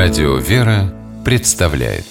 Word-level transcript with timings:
Радио 0.00 0.36
«Вера» 0.36 0.94
представляет 1.24 2.04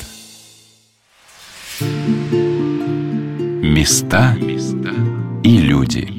Места 3.64 4.36
и 5.42 5.58
люди 5.60 6.10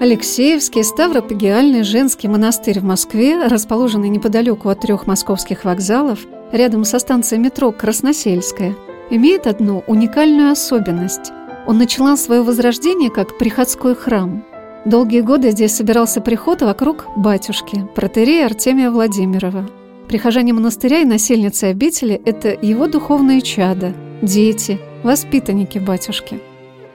Алексеевский 0.00 0.82
Ставропагиальный 0.82 1.82
женский 1.82 2.28
монастырь 2.28 2.80
в 2.80 2.84
Москве, 2.84 3.46
расположенный 3.46 4.08
неподалеку 4.08 4.70
от 4.70 4.80
трех 4.80 5.06
московских 5.06 5.66
вокзалов, 5.66 6.20
рядом 6.52 6.84
со 6.84 7.00
станцией 7.00 7.42
метро 7.42 7.70
Красносельская, 7.70 8.74
имеет 9.10 9.46
одну 9.46 9.84
уникальную 9.86 10.52
особенность. 10.52 11.32
Он 11.66 11.78
начинал 11.78 12.16
свое 12.16 12.42
возрождение 12.42 13.10
как 13.10 13.38
приходской 13.38 13.94
храм. 13.96 14.44
Долгие 14.84 15.20
годы 15.20 15.50
здесь 15.50 15.74
собирался 15.74 16.20
приход 16.20 16.62
вокруг 16.62 17.06
батюшки, 17.16 17.88
протерея 17.94 18.46
Артемия 18.46 18.90
Владимирова. 18.90 19.68
Прихожане 20.06 20.52
монастыря 20.52 21.00
и 21.00 21.04
насельницы 21.04 21.64
обители– 21.64 22.20
это 22.24 22.50
его 22.50 22.86
духовные 22.86 23.40
чада, 23.42 23.94
дети, 24.22 24.78
воспитанники 25.02 25.78
батюшки. 25.78 26.40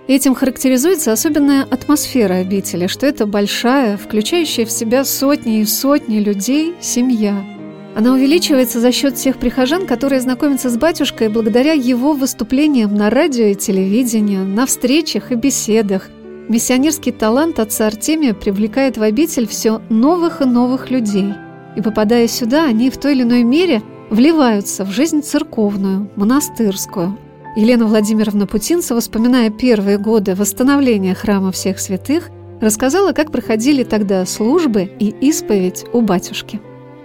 Этим 0.08 0.34
характеризуется 0.34 1.12
особенная 1.12 1.64
атмосфера 1.64 2.36
обители, 2.36 2.88
что 2.88 3.06
это 3.06 3.26
большая, 3.26 3.98
включающая 3.98 4.66
в 4.66 4.72
себя 4.72 5.04
сотни 5.04 5.60
и 5.60 5.66
сотни 5.66 6.20
людей, 6.20 6.76
семья– 6.80 7.44
она 7.94 8.14
увеличивается 8.14 8.80
за 8.80 8.92
счет 8.92 9.18
всех 9.18 9.38
прихожан, 9.38 9.86
которые 9.86 10.22
знакомятся 10.22 10.70
с 10.70 10.78
батюшкой 10.78 11.28
благодаря 11.28 11.74
его 11.74 12.14
выступлениям 12.14 12.96
на 12.96 13.10
радио 13.10 13.46
и 13.46 13.56
телевидении, 13.56 14.38
на 14.38 14.66
встречах 14.66 15.32
и 15.32 15.36
беседах. 15.36 16.10
Миссионерский 16.48 17.12
талант 17.12 17.60
отца 17.60 17.88
Артемия 17.88 18.34
привлекает 18.34 18.98
в 18.98 19.04
обитель 19.04 19.48
все 19.48 19.82
новых 19.90 20.42
и 20.42 20.46
новых 20.46 20.90
людей. 20.90 21.34
И 21.76 21.82
попадая 21.82 22.28
сюда, 22.28 22.66
они 22.66 22.90
в 22.90 22.98
той 22.98 23.14
или 23.14 23.24
иной 23.24 23.44
мере 23.44 23.82
вливаются 24.10 24.86
в 24.86 24.92
жизнь 24.92 25.22
церковную, 25.22 26.10
монастырскую. 26.16 27.18
Елена 27.58 27.86
Владимировна 27.86 28.48
Путинцева, 28.48 29.02
вспоминая 29.02 29.50
первые 29.50 29.98
годы 29.98 30.36
восстановления 30.36 31.14
храма 31.14 31.52
всех 31.52 31.80
святых, 31.80 32.30
рассказала, 32.62 33.12
как 33.12 33.32
проходили 33.32 33.84
тогда 33.84 34.26
службы 34.26 34.90
и 35.00 35.10
исповедь 35.22 35.86
у 35.92 36.02
батюшки. 36.02 36.62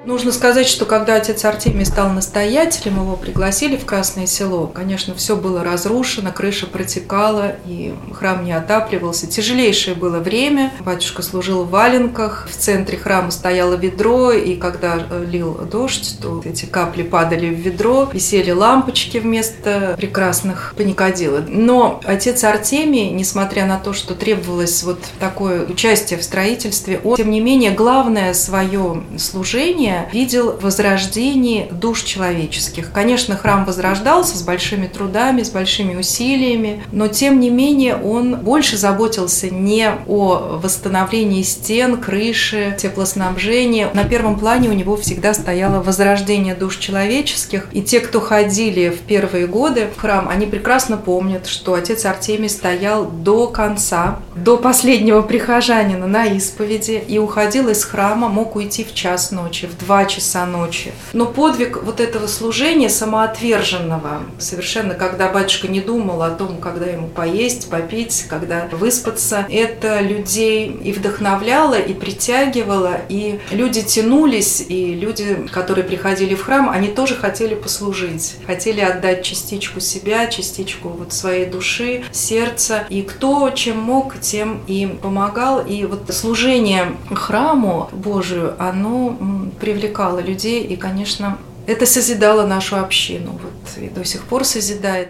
Нужно 0.06 0.30
сказать, 0.30 0.68
что 0.68 0.84
когда 0.84 1.16
отец 1.16 1.44
Артемий 1.44 1.84
стал 1.84 2.10
настоятелем, 2.10 3.00
его 3.00 3.16
пригласили 3.16 3.76
в 3.76 3.84
Красное 3.84 4.26
Село. 4.26 4.68
Конечно, 4.68 5.16
все 5.16 5.34
было 5.34 5.64
разрушено, 5.64 6.30
крыша 6.30 6.68
протекала, 6.68 7.56
и 7.66 7.92
храм 8.12 8.44
не 8.44 8.52
отапливался. 8.52 9.26
Тяжелейшее 9.26 9.96
было 9.96 10.20
время. 10.20 10.72
Батюшка 10.78 11.22
служил 11.22 11.64
в 11.64 11.70
валенках, 11.70 12.48
в 12.48 12.56
центре 12.56 12.96
храма 12.96 13.32
стояло 13.32 13.74
ведро, 13.74 14.30
и 14.30 14.54
когда 14.54 15.04
э, 15.10 15.24
лил 15.28 15.54
дождь, 15.68 16.18
то 16.22 16.40
эти 16.44 16.66
капли 16.66 17.02
падали 17.02 17.48
в 17.48 17.58
ведро, 17.58 18.08
висели 18.12 18.52
лампочки 18.52 19.18
вместо 19.18 19.94
прекрасных 19.96 20.72
паникодилок. 20.76 21.46
Но 21.48 22.00
отец 22.04 22.44
Артемий, 22.44 23.10
несмотря 23.10 23.66
на 23.66 23.78
то, 23.78 23.92
что 23.92 24.14
требовалось 24.14 24.84
вот 24.84 25.00
такое 25.18 25.66
участие 25.66 26.20
в 26.20 26.22
строительстве, 26.22 27.00
он, 27.02 27.16
тем 27.16 27.32
не 27.32 27.40
менее, 27.40 27.72
главное 27.72 28.34
свое 28.34 29.02
служение 29.18 29.95
видел 30.12 30.56
возрождение 30.60 31.68
душ 31.70 32.02
человеческих. 32.02 32.92
Конечно, 32.92 33.36
храм 33.36 33.64
возрождался 33.64 34.36
с 34.36 34.42
большими 34.42 34.86
трудами, 34.86 35.42
с 35.42 35.50
большими 35.50 35.96
усилиями, 35.96 36.82
но 36.92 37.08
тем 37.08 37.40
не 37.40 37.50
менее 37.50 37.96
он 37.96 38.36
больше 38.36 38.76
заботился 38.76 39.50
не 39.50 39.90
о 40.06 40.60
восстановлении 40.62 41.42
стен, 41.42 41.96
крыши, 41.98 42.76
теплоснабжения. 42.78 43.90
На 43.94 44.04
первом 44.04 44.38
плане 44.38 44.68
у 44.68 44.72
него 44.72 44.96
всегда 44.96 45.34
стояло 45.34 45.82
возрождение 45.82 46.54
душ 46.54 46.76
человеческих. 46.76 47.68
И 47.72 47.82
те, 47.82 48.00
кто 48.00 48.20
ходили 48.20 48.90
в 48.90 49.00
первые 49.00 49.46
годы 49.46 49.88
в 49.94 50.00
храм, 50.00 50.28
они 50.28 50.46
прекрасно 50.46 50.96
помнят, 50.96 51.46
что 51.46 51.74
отец 51.74 52.04
Артемий 52.04 52.48
стоял 52.48 53.06
до 53.06 53.46
конца, 53.46 54.20
до 54.34 54.56
последнего 54.56 55.22
прихожанина 55.22 56.06
на 56.06 56.26
исповеди 56.26 57.02
и 57.06 57.18
уходил 57.18 57.68
из 57.68 57.84
храма, 57.84 58.28
мог 58.28 58.56
уйти 58.56 58.84
в 58.84 58.94
час 58.94 59.30
ночи, 59.30 59.66
в 59.66 59.85
2 59.86 60.04
часа 60.06 60.46
ночи. 60.46 60.92
Но 61.12 61.26
подвиг 61.26 61.82
вот 61.82 62.00
этого 62.00 62.26
служения 62.26 62.88
самоотверженного, 62.88 64.22
совершенно 64.38 64.94
когда 64.94 65.28
батюшка 65.28 65.68
не 65.68 65.80
думал 65.80 66.22
о 66.22 66.30
том, 66.30 66.58
когда 66.58 66.86
ему 66.86 67.06
поесть, 67.06 67.70
попить, 67.70 68.26
когда 68.28 68.68
выспаться, 68.72 69.46
это 69.48 70.00
людей 70.00 70.66
и 70.66 70.92
вдохновляло, 70.92 71.78
и 71.78 71.94
притягивало, 71.94 73.00
и 73.08 73.38
люди 73.50 73.82
тянулись, 73.82 74.64
и 74.68 74.94
люди, 74.94 75.46
которые 75.52 75.84
приходили 75.84 76.34
в 76.34 76.42
храм, 76.42 76.68
они 76.68 76.88
тоже 76.88 77.14
хотели 77.14 77.54
послужить, 77.54 78.36
хотели 78.46 78.80
отдать 78.80 79.22
частичку 79.22 79.80
себя, 79.80 80.26
частичку 80.26 80.88
вот 80.88 81.12
своей 81.12 81.46
души, 81.46 82.04
сердца, 82.10 82.86
и 82.88 83.02
кто 83.02 83.50
чем 83.50 83.78
мог, 83.78 84.18
тем 84.20 84.62
им 84.66 84.98
помогал, 84.98 85.64
и 85.64 85.84
вот 85.84 86.12
служение 86.12 86.96
храму 87.14 87.88
Божию, 87.92 88.54
оно 88.58 89.16
привлекало 89.60 90.20
людей, 90.20 90.62
и, 90.62 90.76
конечно, 90.76 91.38
это 91.66 91.86
созидало 91.86 92.46
нашу 92.46 92.76
общину, 92.76 93.32
вот, 93.32 93.82
и 93.82 93.88
до 93.88 94.04
сих 94.04 94.22
пор 94.24 94.44
созидает. 94.44 95.08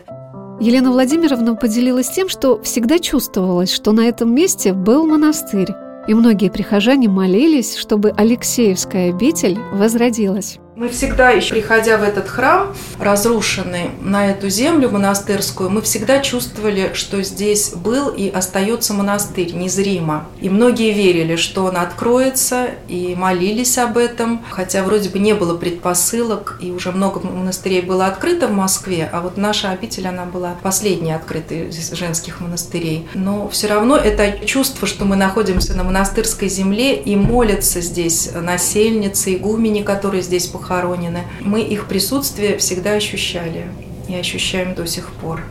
Елена 0.58 0.90
Владимировна 0.90 1.54
поделилась 1.54 2.08
тем, 2.08 2.28
что 2.28 2.60
всегда 2.62 2.98
чувствовалось, 2.98 3.70
что 3.72 3.92
на 3.92 4.08
этом 4.08 4.34
месте 4.34 4.72
был 4.72 5.06
монастырь, 5.06 5.68
и 6.08 6.14
многие 6.14 6.50
прихожане 6.50 7.08
молились, 7.08 7.76
чтобы 7.76 8.12
Алексеевская 8.16 9.10
обитель 9.10 9.58
возродилась. 9.72 10.58
Мы 10.76 10.90
всегда, 10.90 11.30
еще 11.30 11.54
приходя 11.54 11.96
в 11.96 12.02
этот 12.02 12.28
храм, 12.28 12.74
разрушенный 12.98 13.92
на 14.02 14.30
эту 14.30 14.50
землю 14.50 14.90
монастырскую, 14.90 15.70
мы 15.70 15.80
всегда 15.80 16.18
чувствовали, 16.18 16.90
что 16.92 17.22
здесь 17.22 17.70
был 17.70 18.10
и 18.10 18.28
остается 18.28 18.92
монастырь 18.92 19.54
незримо. 19.54 20.26
И 20.38 20.50
многие 20.50 20.92
верили, 20.92 21.36
что 21.36 21.64
он 21.64 21.78
откроется, 21.78 22.66
и 22.88 23.14
молились 23.16 23.78
об 23.78 23.96
этом, 23.96 24.44
хотя 24.50 24.82
вроде 24.82 25.08
бы 25.08 25.18
не 25.18 25.32
было 25.32 25.56
предпосылок, 25.56 26.58
и 26.60 26.70
уже 26.70 26.92
много 26.92 27.26
монастырей 27.26 27.80
было 27.80 28.04
открыто 28.04 28.46
в 28.46 28.52
Москве, 28.52 29.08
а 29.10 29.22
вот 29.22 29.38
наша 29.38 29.70
обитель, 29.70 30.06
она 30.06 30.26
была 30.26 30.56
последней 30.62 31.12
открытой 31.12 31.68
из 31.68 31.90
женских 31.92 32.42
монастырей. 32.42 33.08
Но 33.14 33.48
все 33.48 33.68
равно 33.68 33.96
это 33.96 34.44
чувство, 34.44 34.86
что 34.86 35.06
мы 35.06 35.16
находимся 35.16 35.72
на 35.72 35.84
монастырской 35.84 36.50
земле, 36.50 36.96
и 36.96 37.16
молятся 37.16 37.80
здесь 37.80 38.30
насельницы, 38.34 39.36
игумени, 39.36 39.80
которые 39.80 40.22
здесь 40.22 40.44
похоронены, 40.48 40.65
похоронены, 40.66 41.24
мы 41.40 41.62
их 41.62 41.86
присутствие 41.86 42.58
всегда 42.58 42.92
ощущали 42.92 43.66
и 44.08 44.14
ощущаем 44.14 44.74
до 44.74 44.86
сих 44.86 45.10
пор. 45.12 45.42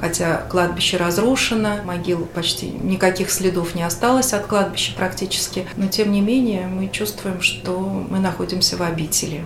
Хотя 0.00 0.38
кладбище 0.50 0.96
разрушено, 0.96 1.82
могил 1.84 2.26
почти 2.26 2.68
никаких 2.68 3.30
следов 3.30 3.74
не 3.74 3.82
осталось 3.82 4.32
от 4.32 4.46
кладбища 4.46 4.92
практически, 4.94 5.66
но 5.76 5.86
тем 5.88 6.12
не 6.12 6.20
менее 6.20 6.66
мы 6.66 6.88
чувствуем, 6.88 7.40
что 7.40 7.78
мы 7.78 8.18
находимся 8.18 8.76
в 8.76 8.82
обители. 8.82 9.44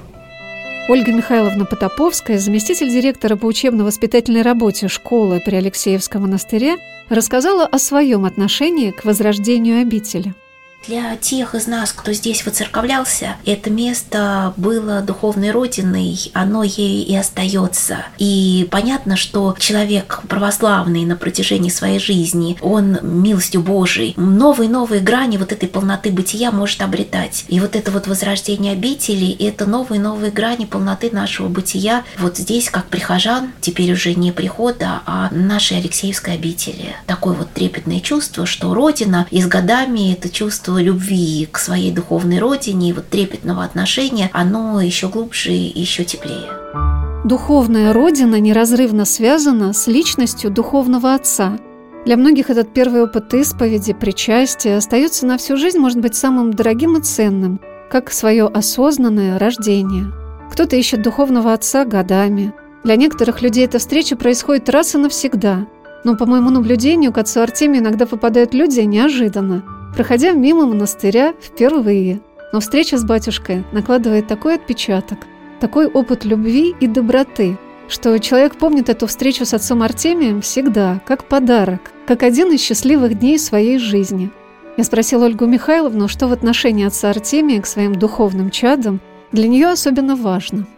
Ольга 0.88 1.12
Михайловна 1.12 1.66
Потаповская, 1.66 2.38
заместитель 2.38 2.88
директора 2.88 3.36
по 3.36 3.44
учебно-воспитательной 3.44 4.42
работе 4.42 4.88
школы 4.88 5.42
при 5.44 5.56
Алексеевском 5.56 6.22
монастыре, 6.22 6.76
рассказала 7.10 7.66
о 7.66 7.78
своем 7.78 8.24
отношении 8.24 8.90
к 8.90 9.04
возрождению 9.04 9.82
обители– 9.82 10.34
для 10.86 11.16
тех 11.16 11.54
из 11.54 11.66
нас, 11.66 11.92
кто 11.92 12.12
здесь 12.12 12.46
воцерковлялся, 12.46 13.36
это 13.44 13.68
место 13.70 14.54
было 14.56 15.02
духовной 15.02 15.50
родиной, 15.50 16.18
оно 16.32 16.62
ей 16.62 17.02
и 17.02 17.14
остается. 17.14 18.06
И 18.16 18.66
понятно, 18.70 19.16
что 19.16 19.54
человек 19.58 20.22
православный 20.28 21.04
на 21.04 21.16
протяжении 21.16 21.68
своей 21.68 21.98
жизни, 21.98 22.56
он 22.62 22.98
милостью 23.02 23.60
Божией 23.62 24.14
новые-новые 24.16 25.02
грани 25.02 25.36
вот 25.36 25.52
этой 25.52 25.68
полноты 25.68 26.10
бытия 26.10 26.50
может 26.50 26.80
обретать. 26.80 27.44
И 27.48 27.60
вот 27.60 27.76
это 27.76 27.90
вот 27.90 28.06
возрождение 28.06 28.72
обители, 28.72 29.30
это 29.30 29.66
новые-новые 29.66 30.30
грани 30.30 30.64
полноты 30.64 31.10
нашего 31.12 31.48
бытия 31.48 32.04
вот 32.18 32.38
здесь, 32.38 32.70
как 32.70 32.86
прихожан, 32.86 33.52
теперь 33.60 33.92
уже 33.92 34.14
не 34.14 34.32
прихода, 34.32 35.02
а 35.04 35.28
нашей 35.32 35.78
Алексеевской 35.78 36.34
обители. 36.34 36.96
Такое 37.06 37.34
вот 37.34 37.52
трепетное 37.52 38.00
чувство, 38.00 38.46
что 38.46 38.72
Родина 38.72 39.26
и 39.30 39.42
с 39.42 39.46
годами 39.46 40.12
это 40.12 40.30
чувство 40.30 40.77
чувство 40.78 40.80
любви 40.80 41.48
к 41.50 41.58
своей 41.58 41.92
духовной 41.92 42.38
родине 42.38 42.90
и 42.90 42.92
вот 42.92 43.08
трепетного 43.08 43.64
отношения, 43.64 44.30
оно 44.32 44.80
еще 44.80 45.08
глубже 45.08 45.52
и 45.52 45.80
еще 45.80 46.04
теплее. 46.04 46.50
Духовная 47.24 47.92
родина 47.92 48.40
неразрывно 48.40 49.04
связана 49.04 49.72
с 49.72 49.86
личностью 49.88 50.50
духовного 50.50 51.14
отца. 51.14 51.58
Для 52.06 52.16
многих 52.16 52.50
этот 52.50 52.72
первый 52.72 53.02
опыт 53.02 53.34
исповеди, 53.34 53.92
причастия 53.92 54.76
остается 54.76 55.26
на 55.26 55.36
всю 55.36 55.56
жизнь, 55.56 55.78
может 55.78 56.00
быть, 56.00 56.14
самым 56.14 56.52
дорогим 56.52 56.96
и 56.96 57.02
ценным, 57.02 57.60
как 57.90 58.12
свое 58.12 58.46
осознанное 58.46 59.38
рождение. 59.38 60.12
Кто-то 60.52 60.76
ищет 60.76 61.02
духовного 61.02 61.52
отца 61.52 61.84
годами. 61.84 62.52
Для 62.84 62.96
некоторых 62.96 63.42
людей 63.42 63.64
эта 63.64 63.78
встреча 63.78 64.16
происходит 64.16 64.68
раз 64.68 64.94
и 64.94 64.98
навсегда– 64.98 65.66
Но 66.04 66.16
по 66.16 66.26
моему 66.26 66.50
наблюдению, 66.50 67.12
к 67.12 67.18
отцу 67.18 67.40
Артемию 67.40 67.82
иногда 67.82 68.06
попадают 68.06 68.54
люди 68.54 68.80
неожиданно, 68.80 69.64
проходя 69.98 70.30
мимо 70.30 70.64
монастыря 70.64 71.34
впервые. 71.42 72.20
Но 72.52 72.60
встреча 72.60 72.96
с 72.96 73.04
батюшкой 73.04 73.64
накладывает 73.72 74.28
такой 74.28 74.54
отпечаток, 74.54 75.26
такой 75.58 75.88
опыт 75.88 76.24
любви 76.24 76.72
и 76.78 76.86
доброты, 76.86 77.58
что 77.88 78.16
человек 78.20 78.54
помнит 78.54 78.88
эту 78.88 79.08
встречу 79.08 79.44
с 79.44 79.54
отцом 79.54 79.82
Артемием 79.82 80.40
всегда, 80.40 81.00
как 81.04 81.24
подарок, 81.24 81.90
как 82.06 82.22
один 82.22 82.52
из 82.52 82.62
счастливых 82.62 83.18
дней 83.18 83.40
своей 83.40 83.78
жизни. 83.78 84.30
Я 84.76 84.84
спросила 84.84 85.24
Ольгу 85.24 85.46
Михайловну, 85.46 86.06
что 86.06 86.28
в 86.28 86.32
отношении 86.32 86.86
отца 86.86 87.10
Артемия 87.10 87.60
к 87.60 87.66
своим 87.66 87.96
духовным 87.96 88.52
чадам 88.52 89.00
для 89.32 89.48
нее 89.48 89.66
особенно 89.66 90.14
важно– 90.14 90.68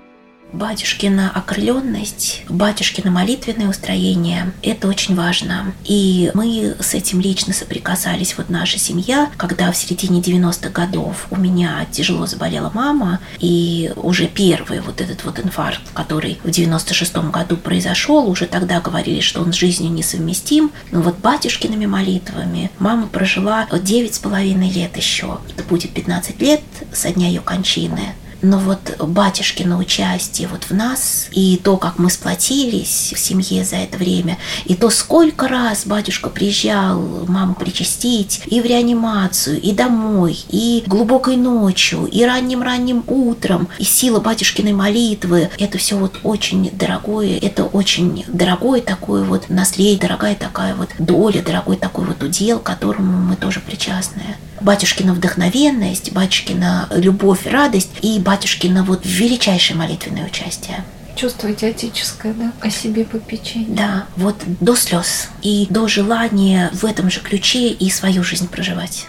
Батюшкина 0.53 1.31
окрыленность, 1.31 2.43
батюшкина 2.49 3.11
молитвенное 3.11 3.69
устроение– 3.69 4.53
это 4.63 4.89
очень 4.89 5.15
важно. 5.15 5.73
И 5.85 6.31
мы 6.35 6.75
с 6.81 6.95
этим 6.95 7.21
лично 7.21 7.55
соприкасались. 7.55 8.37
Вот 8.37 8.51
наша 8.51 8.79
семья, 8.79 9.31
когда 9.37 9.71
в 9.71 9.77
середине 9.77 10.21
90-х 10.21 10.71
годов 10.71 11.29
у 11.31 11.37
меня 11.37 11.87
тяжело 11.93 12.27
заболела 12.27 12.71
мама, 12.75 13.21
и 13.39 13.93
уже 13.97 14.27
первый 14.27 14.81
вот 14.81 15.01
этот 15.01 15.25
вот 15.25 15.39
инфаркт, 15.39 15.83
который 15.95 16.41
в 16.43 16.49
96-м 16.49 17.31
году 17.31 17.57
произошел, 17.57 18.29
уже 18.29 18.47
тогда 18.47 18.81
говорили, 18.81 19.21
что 19.21 19.43
он 19.43 19.53
с 19.53 19.57
жизнью 19.57 19.93
несовместим. 19.93 20.73
Но 20.91 21.01
вот 21.01 21.19
батюшкиными 21.19 21.87
молитвами 21.87 22.71
мама 22.79 23.07
прожила 23.07 23.69
9 23.71 24.15
с 24.15 24.19
половиной 24.19 24.71
лет 24.71 24.97
еще. 24.97 25.39
Это 25.49 25.63
будет 25.63 25.93
15 25.93 26.41
лет 26.41 26.61
со 26.93 27.13
дня 27.13 27.29
ее 27.29 27.41
кончины 27.41 28.15
но 28.43 28.59
вот 28.59 28.97
батюшкино 28.99 29.79
участие 29.79 30.49
вот 30.49 30.65
в 30.65 30.73
нас, 30.73 31.29
и 31.33 31.61
то, 31.63 31.77
как 31.77 31.99
мы 31.99 32.11
сплотились 32.11 33.13
в 33.15 33.19
семье 33.19 33.65
за 33.65 33.77
это 33.77 33.99
время, 33.99 34.39
и 34.65 34.75
то, 34.75 34.91
сколько 34.91 35.49
раз 35.49 35.87
батюшка 35.87 36.31
приезжал 36.31 37.27
маму 37.27 37.55
причастить 37.55 38.43
и 38.47 38.61
в 38.61 38.65
реанимацию, 38.65 39.61
и 39.61 39.73
домой, 39.73 40.39
и 40.49 40.83
глубокой 40.87 41.37
ночью, 41.37 42.07
и 42.07 42.25
ранним-ранним 42.25 43.05
утром, 43.07 43.69
и 43.79 43.85
сила 43.85 44.21
батюшкиной 44.21 44.73
молитвы, 44.73 45.51
это 45.59 45.79
все 45.79 45.97
вот 45.97 46.21
очень 46.23 46.71
дорогое, 46.73 47.39
это 47.39 47.65
очень 47.65 48.25
дорогое 48.29 48.81
такое 48.81 49.25
вот 49.25 49.49
наследие, 49.49 50.01
дорогая 50.01 50.35
такая 50.35 50.75
вот 50.75 50.91
доля, 50.99 51.43
дорогой 51.43 51.77
такой 51.77 52.07
вот 52.07 52.23
удел, 52.23 52.59
которому 52.59 53.21
мы 53.21 53.37
тоже 53.37 53.61
причастны 53.61 54.23
батюшкина 54.61 55.15
вдохновенность, 55.15 56.13
батюшкина 56.13 56.89
любовь, 56.95 57.47
радость 57.47 57.91
и 58.03 58.19
батюшкина 58.19 58.85
вот 58.85 59.01
величайшее 59.05 59.77
молитвенное 59.77 60.27
участие. 60.27 60.85
Чувствуете 61.17 61.69
отеческое, 61.69 62.33
да, 62.33 62.53
о 62.61 62.71
себе 62.71 63.05
попечение. 63.05 63.77
Да, 63.77 64.07
вот 64.17 64.37
до 64.61 64.75
слез 64.75 65.29
и 65.43 65.67
до 65.69 65.87
желания 65.89 66.71
в 66.73 66.85
этом 66.85 67.11
же 67.11 67.21
ключе 67.21 67.69
и 67.69 67.91
свою 67.91 68.23
жизнь 68.23 68.49
проживать. 68.49 69.07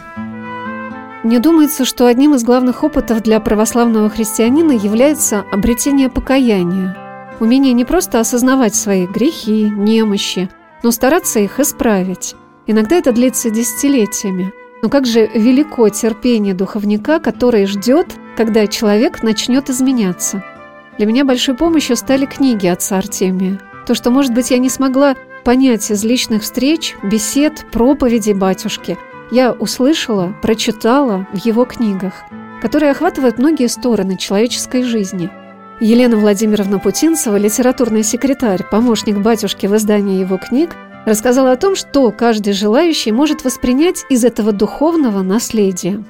Мне 1.24 1.40
думается, 1.40 1.86
что 1.86 2.08
одним 2.08 2.34
из 2.34 2.44
главных 2.44 2.84
опытов 2.84 3.22
для 3.22 3.40
православного 3.40 4.10
христианина 4.10 4.72
является 4.72 5.46
обретение 5.52 6.10
покаяния. 6.10 6.98
Умение 7.40 7.74
не 7.74 7.86
просто 7.86 8.20
осознавать 8.20 8.76
свои 8.76 9.06
грехи, 9.06 9.70
немощи, 9.70 10.50
но 10.84 10.92
стараться 10.92 11.40
их 11.40 11.60
исправить. 11.60 12.36
Иногда 12.68 12.96
это 12.96 13.12
длится 13.12 13.52
десятилетиями– 13.52 14.52
но 14.82 14.90
как 14.90 15.06
же 15.06 15.28
велико 15.34 15.90
терпение 15.90 16.54
духовника, 16.54 17.20
который 17.20 17.66
ждет, 17.66 18.08
когда 18.36 18.68
человек 18.68 19.24
начнет 19.24 19.70
изменяться. 19.70 20.44
Для 20.98 21.06
меня 21.06 21.26
большой 21.26 21.56
помощью 21.56 21.96
стали 21.96 22.26
книги 22.26 22.68
отца 22.68 22.98
Артемия. 22.98 23.60
То, 23.88 23.96
что, 23.96 24.12
может 24.12 24.34
быть, 24.34 24.52
я 24.52 24.58
не 24.58 24.70
смогла 24.70 25.16
понять 25.44 25.90
из 25.90 26.04
личных 26.04 26.44
встреч, 26.44 26.96
бесед, 27.04 27.66
проповедей 27.72 28.34
батюшки, 28.34 28.98
я 29.32 29.54
услышала, 29.54 30.36
прочитала 30.42 31.26
в 31.34 31.38
его 31.46 31.66
книгах, 31.66 32.14
которые 32.62 32.92
охватывают 32.92 33.38
многие 33.38 33.68
стороны 33.68 34.18
человеческой 34.18 34.84
жизни. 34.84 35.30
Елена 35.80 36.18
Владимировна 36.18 36.78
Путинцева, 36.78 37.38
литературный 37.38 38.04
секретарь, 38.04 38.64
помощник 38.70 39.18
батюшки 39.18 39.66
в 39.66 39.76
издании 39.76 40.20
его 40.20 40.38
книг, 40.38 40.76
рассказала 41.06 41.52
о 41.52 41.58
том, 41.58 41.76
что 41.76 42.12
каждый 42.12 42.54
желающий 42.54 43.12
может 43.12 43.44
воспринять 43.44 44.06
из 44.10 44.24
этого 44.24 44.52
духовного 44.52 45.22
наследия. 45.22 46.04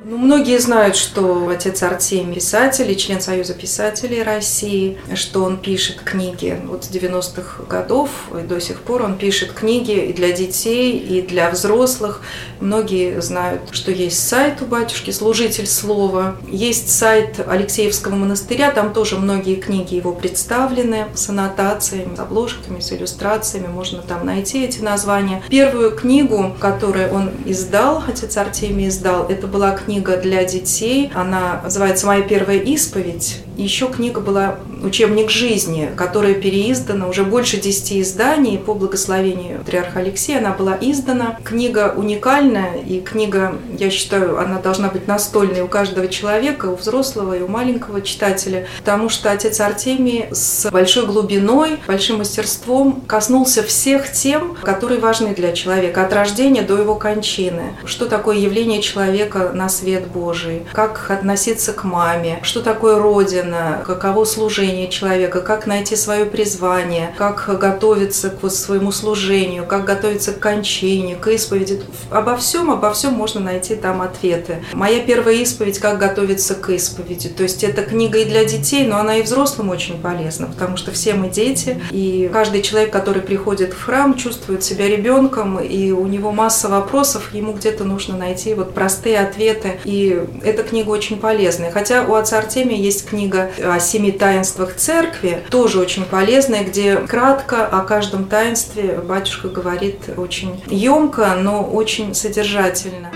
Ну, 0.00 0.16
многие 0.16 0.60
знают, 0.60 0.94
что 0.94 1.48
отец 1.48 1.82
Артемий 1.82 2.36
писатель 2.36 2.88
и 2.88 2.96
член 2.96 3.20
Союза 3.20 3.52
писателей 3.52 4.22
России, 4.22 4.96
что 5.14 5.42
он 5.42 5.56
пишет 5.56 6.02
книги 6.02 6.56
вот 6.66 6.84
с 6.84 6.88
90-х 6.88 7.64
годов, 7.64 8.10
и 8.32 8.46
до 8.46 8.60
сих 8.60 8.82
пор 8.82 9.02
он 9.02 9.18
пишет 9.18 9.50
книги 9.50 9.90
и 9.90 10.12
для 10.12 10.30
детей, 10.30 10.96
и 10.96 11.20
для 11.20 11.50
взрослых. 11.50 12.22
Многие 12.60 13.20
знают, 13.20 13.62
что 13.72 13.90
есть 13.90 14.24
сайт 14.28 14.62
у 14.62 14.66
батюшки 14.66 15.10
«Служитель 15.10 15.66
слова», 15.66 16.36
есть 16.46 16.90
сайт 16.90 17.44
Алексеевского 17.44 18.14
монастыря, 18.14 18.70
там 18.70 18.92
тоже 18.92 19.16
многие 19.18 19.56
книги 19.56 19.96
его 19.96 20.12
представлены 20.12 21.06
с 21.16 21.28
аннотациями, 21.28 22.14
с 22.14 22.20
обложками, 22.20 22.78
с 22.78 22.92
иллюстрациями, 22.92 23.66
можно 23.66 24.00
там 24.02 24.24
найти 24.24 24.64
эти 24.64 24.80
названия. 24.80 25.42
Первую 25.48 25.90
книгу, 25.90 26.54
которую 26.60 27.12
он 27.12 27.32
издал, 27.46 28.04
отец 28.06 28.36
Артемий 28.36 28.86
издал, 28.86 29.26
это 29.28 29.48
была 29.48 29.72
книга 29.72 29.87
книга 29.88 30.18
для 30.18 30.44
детей. 30.44 31.10
Она 31.14 31.62
называется 31.62 32.06
«Моя 32.06 32.20
первая 32.20 32.58
исповедь». 32.58 33.38
Еще 33.58 33.88
книга 33.88 34.20
была 34.20 34.54
«Учебник 34.84 35.30
жизни», 35.30 35.90
которая 35.96 36.34
переиздана 36.34 37.08
уже 37.08 37.24
больше 37.24 37.56
10 37.56 37.94
изданий. 38.02 38.56
По 38.56 38.72
благословению 38.72 39.58
патриарха 39.58 39.98
Алексея 39.98 40.38
она 40.38 40.52
была 40.52 40.78
издана. 40.80 41.36
Книга 41.42 41.92
уникальная, 41.96 42.76
и 42.76 43.00
книга, 43.00 43.56
я 43.76 43.90
считаю, 43.90 44.38
она 44.38 44.60
должна 44.60 44.88
быть 44.90 45.08
настольной 45.08 45.62
у 45.62 45.66
каждого 45.66 46.06
человека, 46.06 46.66
у 46.66 46.76
взрослого 46.76 47.36
и 47.36 47.42
у 47.42 47.48
маленького 47.48 48.00
читателя, 48.00 48.68
потому 48.78 49.08
что 49.08 49.32
отец 49.32 49.58
Артемий 49.58 50.26
с 50.30 50.70
большой 50.70 51.06
глубиной, 51.06 51.80
большим 51.88 52.18
мастерством 52.18 53.02
коснулся 53.08 53.64
всех 53.64 54.12
тем, 54.12 54.56
которые 54.62 55.00
важны 55.00 55.34
для 55.34 55.50
человека, 55.50 56.04
от 56.04 56.12
рождения 56.12 56.62
до 56.62 56.78
его 56.78 56.94
кончины. 56.94 57.76
Что 57.84 58.06
такое 58.06 58.36
явление 58.36 58.80
человека 58.82 59.50
на 59.52 59.68
свет 59.68 60.06
Божий, 60.06 60.62
как 60.72 61.10
относиться 61.10 61.72
к 61.72 61.82
маме, 61.82 62.38
что 62.44 62.62
такое 62.62 63.00
Родина, 63.00 63.47
каково 63.84 64.24
служение 64.24 64.88
человека, 64.88 65.40
как 65.40 65.66
найти 65.66 65.96
свое 65.96 66.24
призвание, 66.24 67.14
как 67.16 67.58
готовиться 67.58 68.30
к 68.30 68.50
своему 68.50 68.92
служению, 68.92 69.66
как 69.66 69.84
готовиться 69.84 70.32
к 70.32 70.40
кончине, 70.40 71.16
к 71.16 71.28
исповеди. 71.28 71.82
Обо 72.10 72.36
всем, 72.36 72.70
обо 72.70 72.92
всем 72.92 73.14
можно 73.14 73.40
найти 73.40 73.74
там 73.76 74.02
ответы. 74.02 74.62
Моя 74.72 75.00
первая 75.00 75.36
исповедь 75.36 75.78
«Как 75.78 75.98
готовиться 75.98 76.54
к 76.54 76.70
исповеди». 76.70 77.28
То 77.28 77.42
есть 77.42 77.64
это 77.64 77.82
книга 77.82 78.18
и 78.18 78.24
для 78.24 78.44
детей, 78.44 78.86
но 78.86 78.98
она 78.98 79.16
и 79.16 79.22
взрослым 79.22 79.70
очень 79.70 80.00
полезна, 80.00 80.46
потому 80.46 80.76
что 80.76 80.90
все 80.90 81.14
мы 81.14 81.28
дети, 81.28 81.80
и 81.90 82.30
каждый 82.32 82.62
человек, 82.62 82.92
который 82.92 83.22
приходит 83.22 83.72
в 83.72 83.84
храм, 83.84 84.14
чувствует 84.14 84.62
себя 84.64 84.88
ребенком, 84.88 85.58
и 85.58 85.90
у 85.92 86.06
него 86.06 86.32
масса 86.32 86.68
вопросов, 86.68 87.32
ему 87.32 87.52
где-то 87.52 87.84
нужно 87.84 88.16
найти 88.16 88.54
вот 88.54 88.74
простые 88.74 89.20
ответы. 89.20 89.80
И 89.84 90.22
эта 90.42 90.62
книга 90.62 90.90
очень 90.90 91.18
полезная. 91.18 91.70
Хотя 91.70 92.04
у 92.04 92.14
отца 92.14 92.38
Артемия 92.38 92.78
есть 92.78 93.06
книга 93.06 93.37
о 93.62 93.78
семи 93.80 94.12
таинствах 94.12 94.74
церкви, 94.74 95.42
тоже 95.50 95.80
очень 95.80 96.04
полезная, 96.04 96.64
где 96.64 96.96
кратко 96.96 97.66
о 97.66 97.80
каждом 97.82 98.24
таинстве 98.24 99.00
батюшка 99.06 99.48
говорит 99.48 100.00
очень 100.16 100.62
емко, 100.68 101.36
но 101.40 101.62
очень 101.62 102.14
содержательно. 102.14 103.10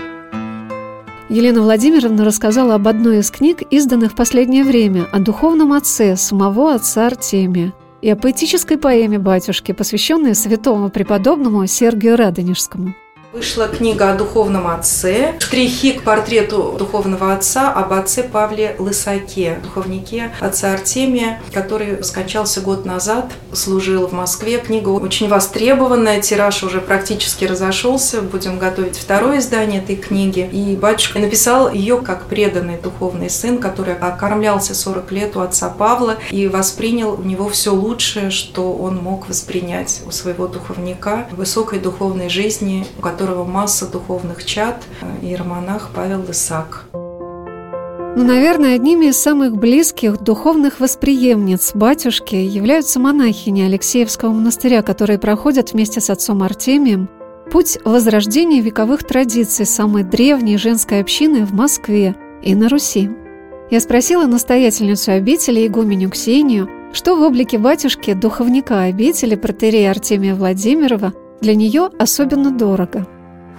Елена 1.29 1.61
Владимировна 1.61 2.25
рассказала 2.25 2.75
об 2.75 2.87
одной 2.87 3.19
из 3.19 3.31
книг, 3.31 3.63
изданных 3.71 4.11
в 4.11 4.15
последнее 4.15 4.63
время, 4.63 5.07
о 5.11 5.19
духовном 5.19 5.73
отце 5.73 6.15
самого 6.15 6.75
отца 6.75 7.07
Артемия 7.07 7.73
и 8.01 8.09
о 8.09 8.15
поэтической 8.15 8.77
поэме 8.77 9.17
батюшки, 9.17 9.71
посвященной 9.71 10.35
святому 10.35 10.89
преподобному 10.89 11.65
Сергию 11.65 12.17
Радонежскому. 12.17 12.93
Вышла 13.33 13.67
книга 13.67 14.11
о 14.11 14.15
духовном 14.15 14.67
отце, 14.67 15.33
штрихи 15.39 15.93
к 15.93 16.03
портрету 16.03 16.75
духовного 16.77 17.33
отца 17.33 17.73
об 17.73 17.91
отце 17.91 18.21
Павле 18.21 18.75
Лысаке, 18.77 19.57
духовнике 19.63 20.31
отца 20.39 20.71
Артемия, 20.71 21.41
который 21.51 22.03
скончался 22.03 22.61
год 22.61 22.85
назад, 22.85 23.31
служил 23.51 24.05
в 24.05 24.13
Москве. 24.13 24.59
Книга 24.59 24.89
очень 24.89 25.29
востребованная, 25.29 26.21
тираж 26.21 26.61
уже 26.61 26.79
практически 26.79 27.45
разошелся, 27.45 28.21
будем 28.21 28.59
готовить 28.59 28.99
второе 28.99 29.39
издание 29.39 29.81
этой 29.81 29.95
книги. 29.95 30.47
И 30.53 30.75
батюшка 30.75 31.17
написал 31.17 31.71
ее 31.71 31.97
как 31.97 32.25
преданный 32.25 32.77
духовный 32.77 33.31
сын, 33.31 33.57
который 33.57 33.95
окормлялся 33.95 34.75
40 34.75 35.11
лет 35.11 35.35
у 35.35 35.39
отца 35.39 35.69
Павла 35.69 36.17
и 36.29 36.47
воспринял 36.47 37.13
у 37.13 37.23
него 37.23 37.49
все 37.49 37.73
лучшее, 37.73 38.29
что 38.29 38.73
он 38.73 38.97
мог 38.97 39.27
воспринять 39.27 40.03
у 40.05 40.11
своего 40.11 40.47
духовника, 40.47 41.25
высокой 41.31 41.79
духовной 41.79 42.29
жизни, 42.29 42.85
у 42.99 43.01
которой 43.01 43.22
которого 43.23 43.45
масса 43.45 43.89
духовных 43.89 44.43
чад, 44.43 44.83
иеромонах 45.21 45.91
Павел 45.95 46.25
Лысак. 46.27 46.83
Но, 46.93 48.23
наверное, 48.23 48.75
одними 48.75 49.05
из 49.05 49.17
самых 49.17 49.55
близких 49.55 50.21
духовных 50.21 50.81
восприемниц 50.81 51.71
батюшки 51.73 52.35
являются 52.35 52.99
монахини 52.99 53.61
Алексеевского 53.61 54.33
монастыря, 54.33 54.81
которые 54.81 55.19
проходят 55.19 55.71
вместе 55.71 56.01
с 56.01 56.09
отцом 56.09 56.43
Артемием 56.43 57.09
путь 57.49 57.77
возрождения 57.85 58.59
вековых 58.59 59.05
традиций 59.05 59.65
самой 59.65 60.03
древней 60.03 60.57
женской 60.57 60.99
общины 60.99 61.45
в 61.45 61.53
Москве 61.53 62.15
и 62.43 62.53
на 62.55 62.67
Руси. 62.67 63.09
Я 63.71 63.79
спросила 63.79 64.25
настоятельницу 64.25 65.13
обители 65.13 65.65
игуменю 65.65 66.09
Ксению, 66.09 66.69
что 66.91 67.15
в 67.15 67.21
облике 67.21 67.57
батюшки 67.57 68.13
духовника 68.13 68.81
обители 68.81 69.35
протерея 69.35 69.91
Артемия 69.91 70.35
Владимирова 70.35 71.13
для 71.43 71.55
нее 71.55 71.89
особенно 71.99 72.51
дорого. 72.51 73.05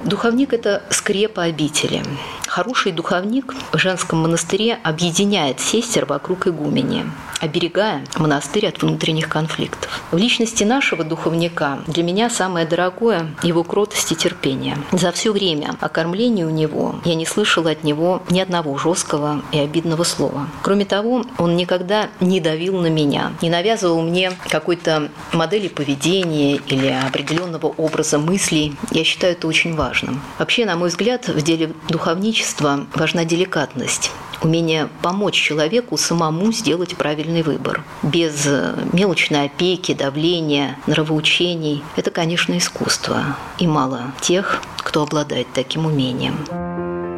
Духовник– 0.03 0.53
это 0.55 0.83
скрепа 0.91 1.45
обители. 1.45 2.03
Хороший 2.47 2.93
духовник 2.93 3.55
в 3.73 3.79
женском 3.79 4.21
монастыре 4.21 4.79
объединяет 4.83 5.61
сестер 5.61 6.05
вокруг 6.05 6.47
игумени, 6.47 7.05
оберегая 7.45 8.05
монастырь 8.17 8.67
от 8.67 8.83
внутренних 8.83 9.29
конфликтов. 9.29 10.03
В 10.11 10.17
личности 10.17 10.65
нашего 10.65 11.05
духовника 11.05 11.79
для 11.87 12.03
меня 12.03 12.31
самое 12.31 12.67
дорогое– 12.67 13.35
его 13.43 13.65
кротость 13.65 14.13
и 14.13 14.17
терпение. 14.17 14.77
За 14.93 15.13
все 15.13 15.33
время 15.33 15.75
окормления 15.81 16.47
у 16.47 16.51
него 16.51 16.97
я 17.05 17.15
не 17.15 17.27
слышала 17.27 17.71
от 17.71 17.85
него 17.85 18.23
ни 18.31 18.41
одного 18.41 18.77
жесткого 18.79 19.43
и 19.53 19.59
обидного 19.59 20.05
слова. 20.05 20.49
Кроме 20.63 20.85
того, 20.85 21.25
он 21.39 21.57
никогда 21.57 22.09
не 22.21 22.41
давил 22.41 22.81
на 22.81 22.89
меня, 22.89 23.33
не 23.43 23.51
навязывал 23.51 24.03
мне 24.03 24.33
какой-то 24.49 25.11
модели 25.33 25.69
поведения 25.69 26.57
или 26.57 26.89
определенного 26.89 27.67
образа 27.67 28.19
мыслей. 28.19 28.75
Я 28.91 29.05
считаю 29.05 29.35
это 29.35 29.47
очень 29.47 29.75
важным. 29.75 30.23
Вообще, 30.39 30.65
на 30.65 30.77
мой 30.77 30.89
взгляд, 30.89 31.29
в 31.29 31.43
деле 31.43 31.73
духовничества 31.89 32.87
важна 32.95 33.25
деликатность, 33.25 34.11
умение 34.45 34.89
помочь 35.03 35.35
человеку 35.35 35.97
самому 35.97 36.53
сделать 36.53 36.97
правильный 36.97 37.43
выбор. 37.43 37.85
Без 38.03 38.47
э, 38.47 38.75
мелочной 38.93 39.47
опеки, 39.47 39.95
давления, 39.95 40.77
нравоучений. 40.87 41.83
Это, 41.97 42.11
конечно, 42.11 42.57
искусство. 42.57 43.37
И 43.59 43.67
мало 43.67 44.13
тех, 44.21 44.63
кто 44.79 45.03
обладает 45.03 45.47
таким 45.55 45.87
умением. 45.87 46.37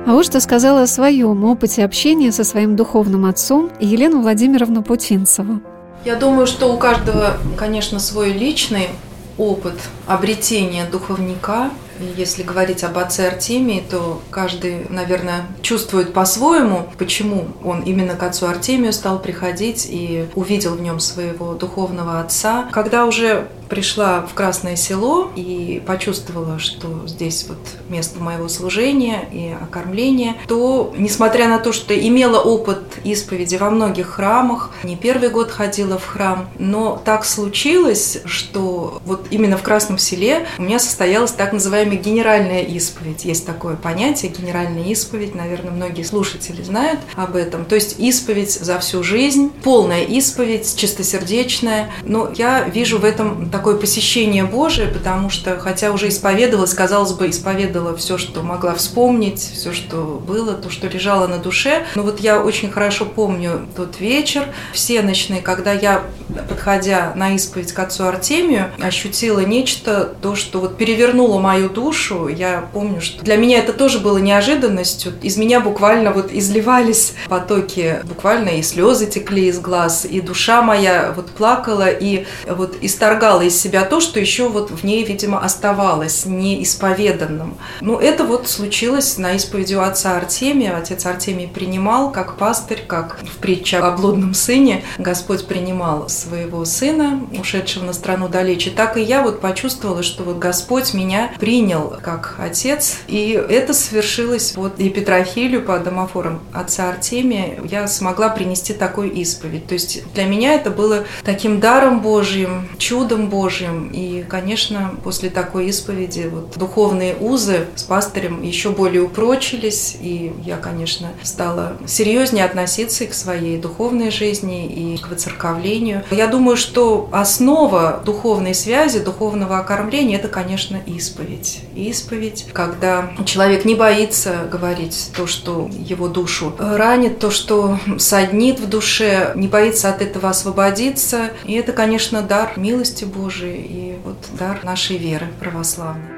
А 0.07 0.13
вот 0.13 0.25
что 0.25 0.41
сказала 0.41 0.83
о 0.83 0.87
своем 0.87 1.45
опыте 1.45 1.85
общения 1.85 2.31
со 2.31 2.45
своим 2.45 2.77
духовным 2.77 3.27
отцом 3.27 3.71
Елена 3.81 4.21
Владимировна 4.21 4.83
Путинцева. 4.83 5.61
Я 6.05 6.15
думаю, 6.15 6.47
что 6.47 6.73
у 6.73 6.79
каждого, 6.79 7.39
конечно, 7.57 7.99
свой 7.99 8.33
личный 8.33 8.89
опыт 9.37 9.75
обретения 10.07 10.85
духовника– 10.85 11.71
если 12.17 12.43
говорить 12.43 12.85
об 12.85 12.99
отце 12.99 13.29
Артемии, 13.29 13.83
то 13.89 14.21
каждый, 14.31 14.87
наверное, 14.89 15.47
чувствует 15.63 16.13
по-своему, 16.13 16.89
почему 16.99 17.49
он 17.65 17.83
именно 17.83 18.15
к 18.15 18.23
отцу 18.23 18.47
Артемию 18.47 18.93
стал 18.93 19.19
приходить 19.19 19.87
и 19.89 20.27
увидел 20.35 20.75
в 20.75 20.81
нем 20.81 21.01
своего 21.01 21.55
духовного 21.55 22.21
отца. 22.21 22.69
Когда 22.73 23.07
уже 23.07 23.49
пришла 23.69 24.23
в 24.23 24.35
Красное 24.35 24.77
Село 24.77 25.31
и 25.35 25.83
почувствовала, 25.87 26.59
что 26.59 27.03
здесь 27.07 27.47
вот 27.49 27.59
место 27.89 28.21
моего 28.21 28.49
служения 28.49 29.29
и 29.33 29.55
окормления, 29.61 30.37
то, 30.47 30.95
несмотря 30.97 31.49
на 31.49 31.59
то, 31.59 31.73
что 31.73 31.99
имела 31.99 32.41
опыт 32.41 32.99
исповеди 33.05 33.57
во 33.57 33.71
многих 33.71 34.09
храмах, 34.09 34.71
не 34.85 34.97
первый 34.97 35.31
год 35.31 35.51
ходила 35.51 35.99
в 35.99 36.07
храм, 36.07 36.49
но 36.59 37.01
так 37.05 37.25
случилось, 37.25 38.19
что 38.25 39.01
вот 39.05 39.27
именно 39.31 39.57
в 39.57 39.63
Красном 39.63 39.99
Селе 39.99 40.47
у 40.59 40.63
меня 40.63 40.79
состоялась 40.79 41.33
так 41.33 41.53
называемая 41.53 41.86
генеральная 41.95 42.63
исповедь. 42.63 43.25
Есть 43.25 43.47
такое 43.47 43.77
понятие 43.77 44.33
генеральная 44.33 44.85
исповедь, 44.85 45.35
наверное, 45.35 45.71
многие 45.71 46.03
слушатели 46.03 46.63
знают 46.63 47.01
об 47.15 47.37
этом. 47.37 47.65
То 47.65 47.77
есть 47.77 48.01
исповедь 48.01 48.53
за 48.53 48.79
всю 48.81 49.05
жизнь, 49.05 49.53
полная 49.63 50.03
исповедь, 50.03 50.77
чистосердечная. 50.77 51.91
Но 52.03 52.33
я 52.37 52.65
вижу 52.65 52.99
в 52.99 53.05
этом 53.05 53.51
такое 53.51 53.77
посещение 53.77 54.45
Божие, 54.45 54.89
потому 54.89 55.31
что, 55.31 55.59
хотя 55.59 55.93
уже 55.93 56.09
исповедовалась, 56.09 56.75
казалось 56.75 57.13
бы, 57.13 57.31
исповедовала 57.31 57.97
все, 57.97 58.19
что 58.19 58.43
могла 58.43 58.75
вспомнить, 58.75 59.41
все, 59.41 59.73
что 59.73 60.23
было, 60.27 60.55
то, 60.55 60.71
что 60.71 60.89
лежало 60.89 61.27
на 61.27 61.39
душе. 61.39 61.87
Но 61.95 62.03
вот 62.03 62.21
я 62.21 62.43
очень 62.43 62.71
хорошо 62.71 63.05
помню 63.05 63.67
тот 63.77 64.01
вечер, 64.01 64.49
все 64.73 65.03
ночные, 65.03 65.43
когда 65.43 65.73
я, 65.73 66.03
подходя 66.49 67.13
на 67.15 67.35
исповедь 67.35 67.73
к 67.73 67.79
отцу 67.79 68.05
Артемию, 68.05 68.71
ощутила 68.81 69.41
нечто, 69.41 70.15
то, 70.21 70.35
что 70.35 70.61
вот 70.61 70.77
перевернуло 70.77 71.39
мою 71.39 71.69
душу. 71.69 72.29
Я 72.29 72.69
помню, 72.73 73.01
что 73.01 73.23
для 73.25 73.37
меня 73.37 73.59
это 73.59 73.73
тоже 73.73 73.99
было 73.99 74.19
неожиданностью. 74.19 75.13
Из 75.23 75.37
меня 75.37 75.61
буквально 75.61 76.13
вот 76.13 76.33
изливались 76.33 77.15
потоки, 77.29 78.01
буквально 78.05 78.51
и 78.51 78.63
слезы 78.63 79.07
текли 79.07 79.49
из 79.49 79.59
глаз, 79.61 80.05
и 80.05 80.21
душа 80.21 80.63
моя 80.63 81.13
вот 81.15 81.31
плакала, 81.31 81.89
и 81.89 82.27
вот 82.47 82.77
исторгала 82.81 83.43
из 83.43 83.59
себя 83.61 83.85
то, 83.85 84.01
что 84.01 84.21
еще 84.21 84.49
вот 84.49 84.71
в 84.71 84.85
ней, 84.85 85.05
видимо, 85.05 85.41
оставалось 85.41 86.27
неисповеданным. 86.27 87.57
Ну, 87.81 87.99
это 87.99 88.25
вот 88.25 88.49
случилось 88.49 89.19
на 89.19 89.35
исповеди 89.35 89.75
у 89.75 89.81
отца 89.81 90.17
Артемия. 90.17 90.77
Отец 90.77 91.07
Артемий 91.07 91.49
принимал 91.49 92.11
как 92.11 92.37
пастырь, 92.37 92.85
как 92.87 93.19
в 93.23 93.39
притче 93.39 93.79
о 93.79 93.91
блудном 93.91 94.35
сыне. 94.35 94.85
Господь 94.99 95.47
принимал 95.47 96.09
своего 96.27 96.65
сына, 96.65 97.21
ушедшего 97.39 97.85
на 97.85 97.93
страну 97.93 98.29
далече. 98.29 98.71
Так 98.71 98.97
и 98.97 99.03
я 99.03 99.23
вот 99.23 99.41
почувствовала, 99.41 100.03
что 100.03 100.25
вот 100.25 100.39
Господь 100.39 100.95
меня 100.95 101.33
принял 101.39 101.97
как 102.03 102.37
отец. 102.39 102.99
И 103.07 103.31
это 103.31 103.75
свершилось 103.75 104.57
вот 104.57 104.79
и 104.79 104.91
Петрофилю 104.91 105.63
по 105.63 105.79
домофорам 105.79 106.41
отца 106.53 106.89
Артемия. 106.91 107.61
Я 107.65 107.87
смогла 107.87 108.29
принести 108.29 108.73
такой 108.73 109.09
исповедь. 109.11 109.67
То 109.67 109.75
есть 109.75 110.03
для 110.15 110.25
меня 110.25 110.55
это 110.55 110.71
было 110.71 111.05
таким 111.23 111.61
даром 111.61 112.01
Божьим, 112.01 112.69
чудом 112.79 113.29
Божьим. 113.29 113.91
И, 113.93 114.25
конечно, 114.29 114.95
после 115.05 115.31
такой 115.31 115.69
исповеди 115.69 116.29
вот, 116.31 116.57
духовные 116.57 117.17
узы 117.17 117.67
с 117.77 117.83
пастырем 117.85 118.43
еще 118.43 118.71
более 118.71 119.03
упрочились, 119.03 119.97
и 120.01 120.33
я, 120.45 120.57
конечно, 120.57 121.09
стала 121.23 121.77
серьезнее 121.87 122.45
относиться 122.45 123.05
и 123.05 123.07
к 123.07 123.15
своей 123.15 123.59
духовной 123.59 124.11
жизни, 124.11 124.67
и 124.67 124.99
к 124.99 125.09
воцерковлению. 125.09 126.03
Я 126.17 126.29
думаю, 126.29 126.57
что 126.57 127.11
основа 127.13 128.01
духовной 128.03 128.55
связи, 128.55 129.01
духовного 129.01 129.59
окормления– 129.59 130.17
это, 130.19 130.29
конечно, 130.29 130.81
исповедь. 130.87 131.61
Исповедь, 131.75 132.47
когда 132.55 133.11
человек 133.27 133.67
не 133.67 133.75
боится 133.75 134.49
говорить 134.51 135.11
то, 135.15 135.27
что 135.27 135.69
его 135.71 136.09
душу 136.09 136.55
ранит, 136.59 137.19
то, 137.19 137.31
что 137.31 137.79
саднит 137.99 138.59
в 138.61 138.67
душе, 138.67 139.33
не 139.35 139.47
боится 139.47 139.91
от 139.91 140.01
этого 140.01 140.31
освободиться. 140.31 141.33
И 141.45 141.53
это, 141.53 141.73
конечно, 141.73 142.23
дар 142.23 142.55
милости 142.57 143.05
Божией 143.05 143.67
и 143.69 143.99
вот 144.03 144.17
дар 144.39 144.61
нашей 144.65 144.97
веры 144.97 145.27
православной. 145.39 146.16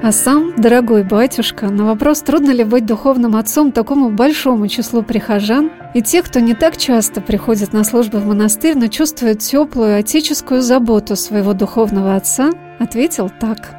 А 0.00 0.12
сам, 0.12 0.54
дорогой 0.56 1.02
батюшка, 1.02 1.70
на 1.70 1.84
вопрос, 1.84 2.22
трудно 2.22 2.52
ли 2.52 2.62
быть 2.62 2.86
духовным 2.86 3.34
отцом 3.34 3.72
такому 3.72 4.10
большому 4.10 4.68
числу 4.68 5.02
прихожан 5.02 5.72
и 5.92 6.02
тех, 6.02 6.26
кто 6.26 6.38
не 6.38 6.54
так 6.54 6.76
часто 6.76 7.20
приходит 7.20 7.72
на 7.72 7.82
службы 7.82 8.20
в 8.20 8.26
монастырь, 8.26 8.76
но 8.76 8.86
чувствует 8.86 9.40
теплую 9.40 9.98
отеческую 9.98 10.62
заботу 10.62 11.16
своего 11.16 11.52
духовного 11.52 12.14
отца, 12.14 12.52
ответил 12.78 13.28
так. 13.40 13.74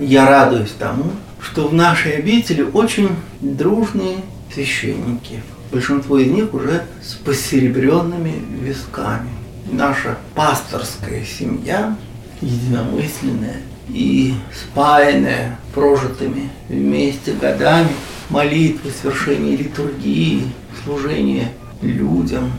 Я 0.00 0.28
радуюсь 0.28 0.72
тому, 0.76 1.04
что 1.40 1.68
в 1.68 1.72
нашей 1.72 2.16
обители 2.16 2.62
очень 2.62 3.10
дружные 3.40 4.16
священники. 4.52 5.40
Большинство 5.70 6.18
из 6.18 6.32
них 6.32 6.52
уже 6.52 6.82
с 7.00 7.14
посеребренными 7.14 8.34
висками. 8.60 9.30
Наша 9.70 10.18
пасторская 10.34 11.24
семья 11.24 11.96
единомысленная 12.40 13.58
и 13.92 14.34
спаянная 14.54 15.58
прожитыми 15.74 16.50
вместе 16.68 17.32
годами 17.32 17.90
молитвы, 18.28 18.90
свершение 18.90 19.56
литургии, 19.56 20.50
служение 20.84 21.52
людям 21.82 22.52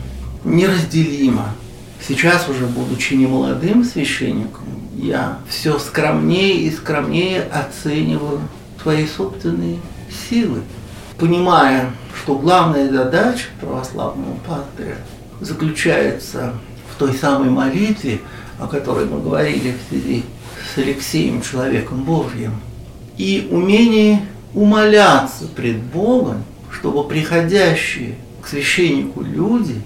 неразделимо. 0.44 1.54
Сейчас 2.06 2.48
уже, 2.48 2.66
будучи 2.66 3.14
немолодым 3.14 3.84
священником, 3.84 4.64
я 4.96 5.38
все 5.48 5.78
скромнее 5.78 6.56
и 6.62 6.70
скромнее 6.70 7.42
оцениваю 7.42 8.40
свои 8.82 9.06
собственные 9.06 9.78
силы, 10.28 10.60
понимая, 11.18 11.90
что 12.14 12.36
главная 12.36 12.90
задача 12.90 13.46
православного 13.60 14.34
пастыря 14.46 14.98
заключается 15.40 16.54
в 16.92 16.98
той 16.98 17.14
самой 17.14 17.50
молитве, 17.50 18.20
о 18.58 18.66
которой 18.66 19.06
мы 19.06 19.20
говорили 19.20 19.72
в 19.72 19.88
связи 19.88 20.24
с 20.72 20.78
Алексеем, 20.78 21.42
человеком 21.42 22.04
Божьим, 22.04 22.52
и 23.18 23.48
умение 23.50 24.22
умоляться 24.54 25.46
пред 25.46 25.78
Богом, 25.78 26.44
чтобы 26.70 27.06
приходящие 27.06 28.14
к 28.42 28.48
священнику 28.48 29.22
люди 29.22 29.80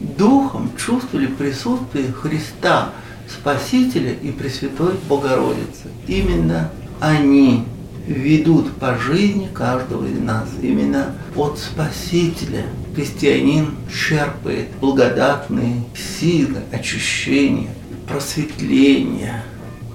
духом 0.00 0.70
чувствовали 0.76 1.26
присутствие 1.26 2.12
Христа, 2.12 2.90
Спасителя 3.28 4.12
и 4.12 4.30
Пресвятой 4.30 4.94
Богородицы. 5.08 5.88
Именно 6.06 6.70
они 7.00 7.64
ведут 8.06 8.72
по 8.74 8.96
жизни 8.96 9.48
каждого 9.52 10.06
из 10.06 10.20
нас. 10.20 10.48
Именно 10.62 11.16
от 11.34 11.58
Спасителя 11.58 12.66
христианин 12.94 13.74
черпает 13.92 14.68
благодатные 14.80 15.82
силы, 16.20 16.60
очищения, 16.72 17.70
просветления, 18.06 19.42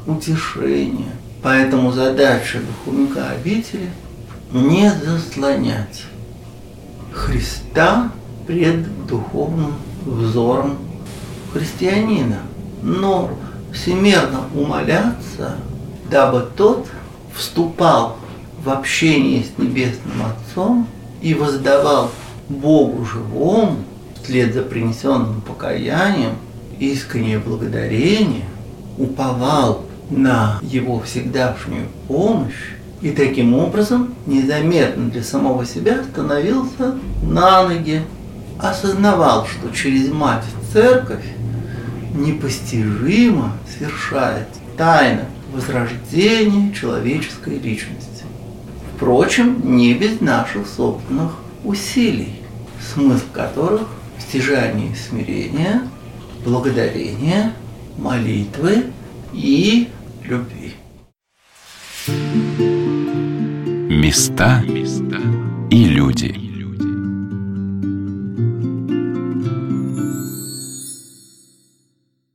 утешения. 0.05 1.12
Поэтому 1.41 1.91
задача 1.91 2.60
духовника 2.60 3.29
обители– 3.29 3.89
не 4.53 4.91
заслонять 4.91 6.03
Христа 7.13 8.12
пред 8.48 9.05
духовным 9.05 9.74
взором 10.05 10.77
христианина, 11.53 12.39
но 12.81 13.29
всемерно 13.74 14.41
умоляться, 14.55 15.55
дабы 16.10 16.48
тот 16.55 16.88
вступал 17.34 18.17
в 18.63 18.70
общение 18.70 19.43
с 19.43 19.58
Небесным 19.58 20.22
Отцом 20.24 20.88
и 21.22 21.34
воздавал 21.34 22.12
Богу 22.50 23.05
живому, 23.05 23.77
вслед 24.22 24.53
за 24.53 24.62
принесенным 24.62 25.41
покаянием, 25.41 26.36
искреннее 26.79 27.39
благодарение, 27.39 28.46
уповал 28.98 29.84
на 30.12 30.60
Его 30.62 31.00
всегдашнюю 31.00 31.88
помощь 32.08 32.75
и 33.01 33.12
таким 33.12 33.56
образом 33.56 34.13
незаметно 34.27 35.10
для 35.10 35.24
самого 35.24 35.65
себя 35.65 36.03
становился 36.03 36.96
на 37.24 37.68
ноги, 37.68 38.03
осознавал, 38.60 39.48
что 39.48 39.75
через 39.75 40.12
мать 40.12 40.44
церковь 40.72 41.25
непостижимо 42.13 43.53
совершает 43.68 44.48
тайна 44.77 45.25
возрождения 45.53 46.74
человеческой 46.74 47.58
личности. 47.58 48.24
Впрочем, 48.96 49.75
не 49.75 49.94
без 49.96 50.22
наших 50.22 50.68
собственных 50.68 51.32
усилий, 51.63 52.41
смысл 52.94 53.25
которых 53.34 53.88
в 54.18 54.22
стяжании 54.22 54.94
смирения, 54.94 55.82
благодарения, 56.46 57.53
молитвы 57.98 58.86
и 59.34 59.89
любви. 60.25 60.74
Места 63.90 64.63
и 65.70 65.86
люди. 65.86 66.50